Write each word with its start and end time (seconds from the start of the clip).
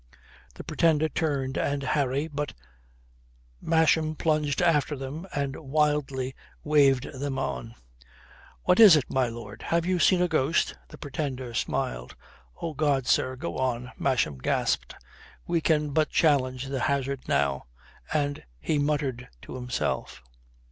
The 0.55 0.63
Pretender 0.63 1.09
turned 1.09 1.59
and 1.59 1.83
Harry, 1.83 2.27
but 2.27 2.55
Masham 3.61 4.15
plunged 4.15 4.59
after 4.59 4.95
them 4.95 5.27
and 5.31 5.55
wildly 5.55 6.33
waved 6.63 7.03
them 7.13 7.37
on. 7.37 7.75
"What 8.63 8.79
is 8.79 8.95
it, 8.95 9.03
my 9.11 9.27
lord? 9.27 9.61
Have 9.61 9.85
you 9.85 9.99
seen 9.99 10.19
a 10.19 10.27
ghost?" 10.27 10.73
The 10.87 10.97
Pretender 10.97 11.53
smiled. 11.53 12.15
"Oh 12.59 12.73
God, 12.73 13.05
sir, 13.05 13.35
go 13.35 13.59
on!" 13.59 13.91
Masham 13.95 14.39
gasped. 14.39 14.95
"We 15.45 15.61
can 15.61 15.91
but 15.91 16.09
challenge 16.09 16.65
the 16.69 16.79
hazard 16.79 17.19
now," 17.27 17.65
and 18.11 18.41
he 18.59 18.79
muttered 18.79 19.27
to 19.43 19.53
himself. 19.53 20.23